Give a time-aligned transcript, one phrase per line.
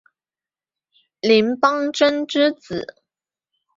[1.19, 2.95] 林邦桢之子。